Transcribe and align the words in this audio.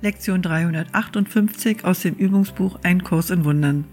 Lektion 0.00 0.42
358 0.42 1.84
aus 1.84 2.02
dem 2.02 2.14
Übungsbuch 2.14 2.78
Ein 2.84 3.02
Kurs 3.02 3.30
in 3.30 3.44
Wundern. 3.44 3.84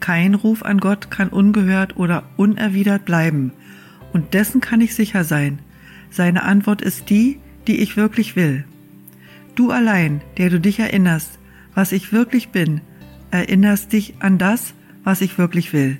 Kein 0.00 0.34
Ruf 0.34 0.62
an 0.62 0.78
Gott 0.78 1.10
kann 1.10 1.28
ungehört 1.28 1.98
oder 1.98 2.22
unerwidert 2.38 3.04
bleiben, 3.04 3.52
und 4.14 4.32
dessen 4.32 4.62
kann 4.62 4.80
ich 4.80 4.94
sicher 4.94 5.24
sein. 5.24 5.58
Seine 6.10 6.44
Antwort 6.44 6.80
ist 6.80 7.10
die, 7.10 7.38
die 7.66 7.80
ich 7.80 7.98
wirklich 7.98 8.34
will. 8.34 8.64
Du 9.54 9.70
allein, 9.70 10.22
der 10.38 10.48
du 10.48 10.58
dich 10.58 10.78
erinnerst, 10.78 11.38
was 11.74 11.92
ich 11.92 12.12
wirklich 12.12 12.48
bin, 12.48 12.80
erinnerst 13.30 13.92
dich 13.92 14.14
an 14.20 14.38
das, 14.38 14.72
was 15.04 15.20
ich 15.20 15.36
wirklich 15.36 15.74
will. 15.74 15.98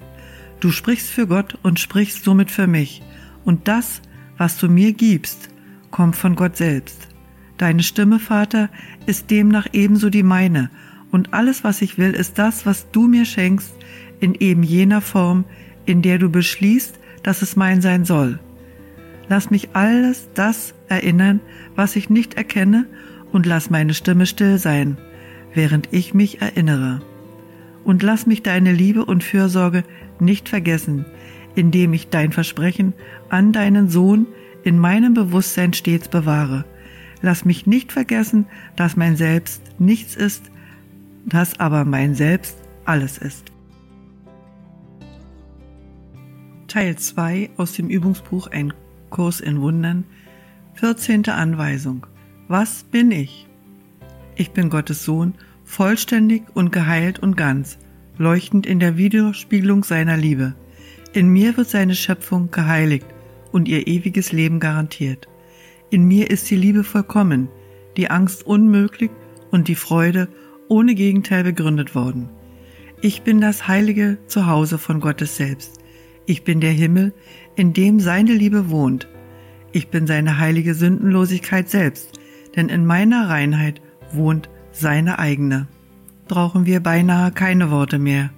Du 0.61 0.71
sprichst 0.71 1.11
für 1.11 1.27
Gott 1.27 1.59
und 1.63 1.79
sprichst 1.79 2.25
somit 2.25 2.51
für 2.51 2.67
mich, 2.67 3.03
und 3.45 3.69
das, 3.69 4.01
was 4.39 4.57
du 4.57 4.71
mir 4.71 4.95
gibst, 4.95 5.51
kommt 5.91 6.17
von 6.17 6.37
Gott 6.37 6.57
selbst. 6.57 7.12
Deine 7.63 7.85
Stimme, 7.85 8.19
Vater, 8.19 8.71
ist 9.07 9.31
demnach 9.31 9.69
ebenso 9.73 10.11
die 10.11 10.25
meine, 10.25 10.69
und 11.13 11.33
alles, 11.33 11.63
was 11.63 11.81
ich 11.81 11.97
will, 11.97 12.11
ist 12.11 12.37
das, 12.37 12.67
was 12.67 12.91
du 12.91 13.07
mir 13.07 13.25
schenkst, 13.25 13.73
in 14.19 14.35
eben 14.35 14.65
jener 14.65 15.01
Form, 15.01 15.45
in 15.87 16.03
der 16.03 16.19
du 16.19 16.29
beschließt, 16.29 16.99
dass 17.23 17.41
es 17.41 17.55
mein 17.55 17.81
sein 17.81 18.05
soll. 18.05 18.41
Lass 19.29 19.53
mich 19.53 19.77
alles 19.77 20.29
das 20.35 20.75
erinnern, 20.89 21.39
was 21.77 21.95
ich 21.95 22.11
nicht 22.11 22.35
erkenne, 22.35 22.87
und 23.31 23.47
lass 23.47 23.71
meine 23.71 23.95
Stimme 23.95 24.27
still 24.27 24.59
sein, 24.59 24.99
während 25.55 25.89
ich 25.93 26.15
mich 26.15 26.43
erinnere. 26.43 27.01
Und 27.85 28.03
lass 28.03 28.27
mich 28.27 28.43
deine 28.43 28.73
Liebe 28.73 29.05
und 29.05 29.23
Fürsorge 29.23 29.85
nicht 30.19 30.49
vergessen, 30.49 31.05
indem 31.55 31.93
ich 31.93 32.09
dein 32.09 32.33
Versprechen 32.33 32.93
an 33.29 33.53
deinen 33.53 33.89
Sohn 33.89 34.27
in 34.65 34.81
meinem 34.81 35.15
Bewusstsein 35.15 35.73
stets 35.75 36.09
bewahre 36.09 36.65
Lass 37.23 37.45
mich 37.45 37.67
nicht 37.67 37.93
vergessen, 37.93 38.47
dass 38.77 38.97
mein 38.97 39.17
Selbst 39.17 39.63
nichts 39.79 40.17
ist, 40.17 40.51
dass 41.25 41.59
aber 41.61 41.85
mein 41.85 42.15
Selbst 42.15 42.57
alles 42.85 43.17
ist. 43.17 43.53
Teil 46.67 46.97
2 46.97 47.51
aus 47.57 47.75
dem 47.75 47.89
Übungsbuch 47.89 48.49
Ein 48.49 48.73
Kurs 49.11 49.41
in 49.41 49.61
Wundern, 49.61 50.05
14. 50.75 51.27
Anweisung. 51.29 52.07
Was 52.49 52.83
bin 52.83 53.11
ich? 53.11 53.47
Ich 54.35 54.51
bin 54.51 54.71
Gottes 54.71 55.05
Sohn, 55.05 55.35
vollständig 55.65 56.45
und 56.55 56.73
geheilt 56.73 57.19
und 57.19 57.37
ganz, 57.37 57.79
leuchtend 58.19 58.67
in 58.67 58.81
der 58.81 58.97
Widerspiegelung 58.97 59.85
seiner 59.85 60.17
Liebe. 60.17 60.55
In 61.13 61.29
mir 61.29 61.57
wird 61.57 61.69
seine 61.69 61.95
Schöpfung 61.95 62.51
geheiligt 62.51 63.07
und 63.53 63.69
ihr 63.69 63.87
ewiges 63.87 64.33
Leben 64.33 64.59
garantiert. 64.59 65.29
In 65.93 66.09
mir 66.09 66.31
ist 66.31 66.51
die 66.51 66.57
Liebe 66.57 66.85
vollkommen, 66.85 67.51
die 67.99 68.11
Angst 68.11 68.47
unmöglich 68.47 69.11
und 69.51 69.69
die 69.69 69.75
Freude 69.75 70.29
ohne 70.67 70.95
Gegenteil 70.95 71.45
begründet 71.45 71.95
worden. 71.95 72.31
Ich 73.03 73.21
bin 73.21 73.43
das 73.43 73.69
heilige 73.69 74.17
Zuhause 74.27 74.79
von 74.79 75.01
Gottes 75.01 75.37
selbst. 75.37 75.81
Ich 76.25 76.45
bin 76.45 76.63
der 76.63 76.71
Himmel, 76.71 77.13
in 77.57 77.75
dem 77.75 78.01
seine 78.01 78.33
Liebe 78.33 78.71
wohnt. 78.71 79.07
Ich 79.73 79.89
bin 79.89 80.07
seine 80.07 80.39
heilige 80.39 80.75
Sündenlosigkeit 80.75 81.69
selbst, 81.69 82.19
denn 82.57 82.71
in 82.71 82.87
meiner 82.87 83.29
Reinheit 83.29 83.83
wohnt 84.13 84.49
seine 84.71 85.19
eigene. 85.19 85.69
Brauchen 86.27 86.65
wir 86.65 86.81
beinahe 86.81 87.33
keine 87.33 87.71
Worte 87.71 87.99
mehr. 87.99 88.31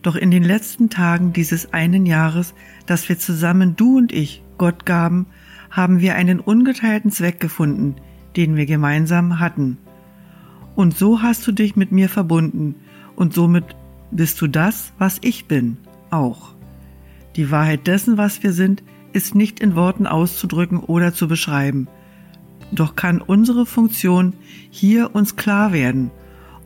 Doch 0.00 0.16
in 0.16 0.30
den 0.30 0.42
letzten 0.42 0.88
Tagen 0.88 1.34
dieses 1.34 1.74
einen 1.74 2.06
Jahres, 2.06 2.54
das 2.86 3.10
wir 3.10 3.18
zusammen, 3.18 3.76
du 3.76 3.98
und 3.98 4.10
ich, 4.10 4.42
Gott 4.56 4.86
gaben, 4.86 5.26
haben 5.74 6.00
wir 6.00 6.14
einen 6.14 6.38
ungeteilten 6.38 7.10
Zweck 7.10 7.40
gefunden, 7.40 7.96
den 8.36 8.54
wir 8.56 8.64
gemeinsam 8.64 9.40
hatten. 9.40 9.78
Und 10.76 10.96
so 10.96 11.20
hast 11.20 11.44
du 11.46 11.52
dich 11.52 11.74
mit 11.74 11.90
mir 11.90 12.08
verbunden, 12.08 12.76
und 13.16 13.34
somit 13.34 13.64
bist 14.12 14.40
du 14.40 14.46
das, 14.46 14.92
was 14.98 15.18
ich 15.20 15.46
bin, 15.46 15.76
auch. 16.10 16.54
Die 17.34 17.50
Wahrheit 17.50 17.88
dessen, 17.88 18.16
was 18.16 18.44
wir 18.44 18.52
sind, 18.52 18.84
ist 19.12 19.34
nicht 19.34 19.58
in 19.58 19.74
Worten 19.74 20.06
auszudrücken 20.06 20.78
oder 20.78 21.12
zu 21.12 21.26
beschreiben. 21.26 21.88
Doch 22.70 22.94
kann 22.94 23.20
unsere 23.20 23.66
Funktion 23.66 24.32
hier 24.70 25.14
uns 25.14 25.34
klar 25.34 25.72
werden, 25.72 26.12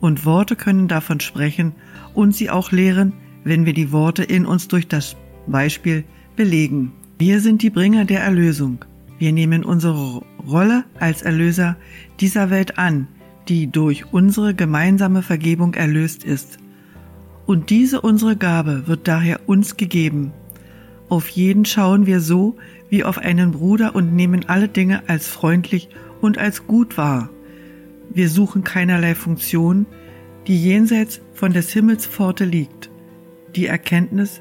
und 0.00 0.26
Worte 0.26 0.54
können 0.54 0.86
davon 0.86 1.20
sprechen 1.20 1.72
und 2.14 2.34
sie 2.34 2.50
auch 2.50 2.72
lehren, 2.72 3.14
wenn 3.42 3.64
wir 3.64 3.72
die 3.72 3.90
Worte 3.90 4.22
in 4.22 4.44
uns 4.44 4.68
durch 4.68 4.86
das 4.86 5.16
Beispiel 5.46 6.04
belegen. 6.36 6.92
Wir 7.18 7.40
sind 7.40 7.62
die 7.62 7.70
Bringer 7.70 8.04
der 8.04 8.20
Erlösung. 8.20 8.84
Wir 9.18 9.32
nehmen 9.32 9.64
unsere 9.64 10.22
Rolle 10.46 10.84
als 10.98 11.22
Erlöser 11.22 11.76
dieser 12.20 12.50
Welt 12.50 12.78
an, 12.78 13.08
die 13.48 13.70
durch 13.70 14.12
unsere 14.12 14.54
gemeinsame 14.54 15.22
Vergebung 15.22 15.74
erlöst 15.74 16.24
ist. 16.24 16.58
Und 17.46 17.70
diese 17.70 18.00
unsere 18.00 18.36
Gabe 18.36 18.86
wird 18.86 19.08
daher 19.08 19.40
uns 19.48 19.76
gegeben. 19.76 20.32
Auf 21.08 21.28
jeden 21.30 21.64
schauen 21.64 22.06
wir 22.06 22.20
so 22.20 22.56
wie 22.90 23.04
auf 23.04 23.18
einen 23.18 23.52
Bruder 23.52 23.94
und 23.94 24.14
nehmen 24.14 24.48
alle 24.48 24.68
Dinge 24.68 25.02
als 25.08 25.26
freundlich 25.26 25.88
und 26.20 26.38
als 26.38 26.66
gut 26.66 26.96
wahr. 26.96 27.30
Wir 28.10 28.28
suchen 28.28 28.64
keinerlei 28.64 29.14
Funktion, 29.14 29.86
die 30.46 30.62
jenseits 30.62 31.20
von 31.32 31.52
des 31.52 31.72
Himmels 31.72 32.06
Pforte 32.06 32.44
liegt. 32.44 32.90
Die 33.56 33.66
Erkenntnis 33.66 34.40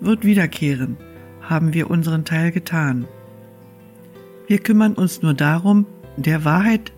wird 0.00 0.24
wiederkehren, 0.24 0.96
haben 1.42 1.72
wir 1.72 1.90
unseren 1.90 2.24
Teil 2.24 2.52
getan. 2.52 3.06
Wir 4.46 4.58
kümmern 4.58 4.94
uns 4.94 5.22
nur 5.22 5.34
darum, 5.34 5.86
der 6.16 6.44
Wahrheit 6.44 6.92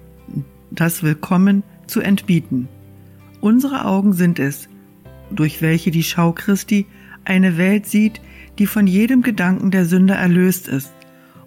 das 0.70 1.02
Willkommen 1.02 1.62
zu 1.86 2.00
entbieten. 2.00 2.68
Unsere 3.40 3.86
Augen 3.86 4.12
sind 4.12 4.38
es, 4.38 4.68
durch 5.30 5.62
welche 5.62 5.90
die 5.90 6.02
Schau 6.02 6.32
Christi 6.32 6.86
eine 7.24 7.56
Welt 7.56 7.86
sieht, 7.86 8.20
die 8.58 8.66
von 8.66 8.86
jedem 8.86 9.22
Gedanken 9.22 9.70
der 9.70 9.86
Sünder 9.86 10.16
erlöst 10.16 10.68
ist. 10.68 10.92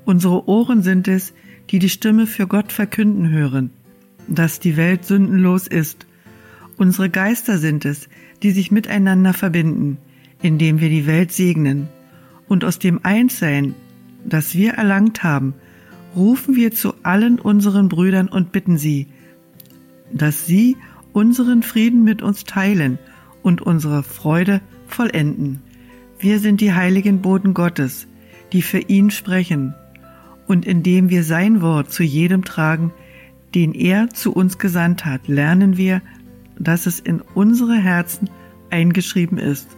Unsere 0.04 0.48
Ohren 0.48 0.82
sind 0.82 1.08
es, 1.08 1.34
die 1.70 1.78
die 1.78 1.90
Stimme 1.90 2.26
für 2.26 2.48
Gott 2.48 2.72
verkünden 2.72 3.30
hören, 3.30 3.70
dass 4.28 4.60
die 4.60 4.78
Welt 4.78 5.06
sündenlos 5.06 5.68
ist. 5.68 6.08
Unsere 6.78 7.12
Geister 7.12 7.60
sind 7.60 7.86
es, 7.86 8.10
die 8.42 8.50
sich 8.50 8.72
miteinander 8.72 9.34
verbinden, 9.34 10.00
indem 10.42 10.80
wir 10.80 10.90
die 10.90 11.06
Welt 11.06 11.32
segnen. 11.32 11.90
Und 12.48 12.66
aus 12.66 12.80
dem 12.80 13.02
Einssein, 13.04 13.76
das 14.26 14.56
wir 14.56 14.74
erlangt 14.74 15.22
haben, 15.22 15.54
rufen 16.16 16.56
wir 16.56 16.72
zu 16.72 16.94
allen 17.04 17.40
unseren 17.40 17.90
Brüdern 17.90 18.28
und 18.28 18.52
bitten 18.52 18.78
sie, 18.78 19.08
dass 20.12 20.46
sie 20.46 20.78
unseren 21.14 21.64
Frieden 21.64 22.04
mit 22.04 22.22
uns 22.22 22.44
teilen 22.44 23.00
und 23.44 23.62
unsere 23.62 24.04
Freude 24.04 24.62
vollenden. 24.88 25.62
Wir 26.20 26.40
sind 26.40 26.62
die 26.62 26.74
heiligen 26.74 27.22
Boten 27.22 27.54
Gottes, 27.54 28.08
die 28.54 28.62
für 28.62 28.80
ihn 28.80 29.10
sprechen, 29.10 29.74
und 30.48 30.66
indem 30.66 31.10
wir 31.10 31.24
sein 31.24 31.62
Wort 31.62 31.94
zu 31.94 32.04
jedem 32.04 32.44
tragen, 32.44 32.92
den 33.56 33.74
er 33.74 34.10
zu 34.10 34.34
uns 34.34 34.58
gesandt 34.58 35.06
hat, 35.06 35.28
lernen 35.28 35.78
wir, 35.78 36.02
dass 36.60 36.86
es 36.86 37.00
in 37.00 37.22
unsere 37.34 37.76
Herzen 37.76 38.30
eingeschrieben 38.70 39.38
ist. 39.38 39.78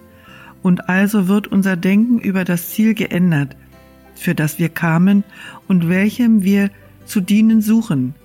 Und 0.64 0.90
also 0.90 1.28
wird 1.28 1.48
unser 1.48 1.76
Denken 1.76 2.20
über 2.20 2.44
das 2.44 2.70
Ziel 2.70 2.94
geändert, 2.94 3.56
für 4.16 4.36
das 4.36 4.60
wir 4.60 4.70
kamen 4.70 5.24
und 5.68 5.90
welchem 5.90 6.44
wir 6.44 6.70
zu 7.06 7.22
dienen 7.22 7.62
suchen. 7.62 8.16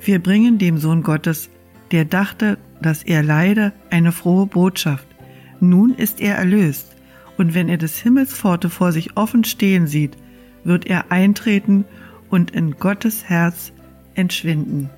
Wir 0.00 0.22
bringen 0.22 0.58
dem 0.58 0.78
Sohn 0.78 1.02
Gottes, 1.02 1.50
der 1.90 2.04
dachte, 2.04 2.58
dass 2.80 3.02
er 3.02 3.22
leide, 3.22 3.72
eine 3.90 4.12
frohe 4.12 4.46
Botschaft. 4.46 5.06
Nun 5.60 5.94
ist 5.94 6.20
er 6.20 6.36
erlöst, 6.36 6.94
und 7.38 7.54
wenn 7.54 7.68
er 7.68 7.78
des 7.78 7.98
Himmels 7.98 8.32
Pforte 8.32 8.70
vor 8.70 8.92
sich 8.92 9.16
offen 9.16 9.44
stehen 9.44 9.86
sieht, 9.86 10.16
wird 10.64 10.86
er 10.86 11.12
eintreten 11.12 11.84
und 12.30 12.50
in 12.50 12.72
Gottes 12.72 13.24
Herz 13.24 13.72
entschwinden. 14.14 14.90